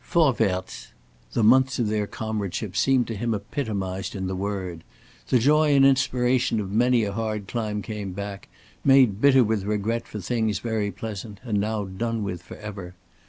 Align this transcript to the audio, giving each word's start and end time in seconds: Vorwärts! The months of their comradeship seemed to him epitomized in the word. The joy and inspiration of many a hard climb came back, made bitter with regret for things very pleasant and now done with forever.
Vorwärts! 0.03 0.87
The 1.33 1.43
months 1.43 1.77
of 1.77 1.87
their 1.87 2.07
comradeship 2.07 2.75
seemed 2.75 3.05
to 3.05 3.15
him 3.15 3.35
epitomized 3.35 4.15
in 4.15 4.25
the 4.25 4.35
word. 4.35 4.83
The 5.27 5.37
joy 5.37 5.75
and 5.75 5.85
inspiration 5.85 6.59
of 6.59 6.71
many 6.71 7.03
a 7.03 7.11
hard 7.11 7.47
climb 7.47 7.83
came 7.83 8.11
back, 8.13 8.47
made 8.83 9.21
bitter 9.21 9.43
with 9.43 9.63
regret 9.63 10.07
for 10.07 10.19
things 10.19 10.57
very 10.57 10.89
pleasant 10.91 11.39
and 11.43 11.59
now 11.59 11.85
done 11.85 12.23
with 12.23 12.41
forever. 12.41 12.95